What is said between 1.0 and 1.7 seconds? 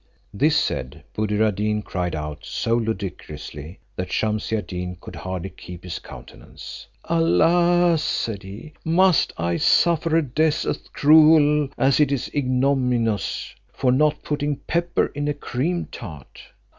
Buddir ad